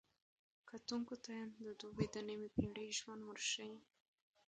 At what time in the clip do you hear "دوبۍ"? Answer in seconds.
1.79-2.07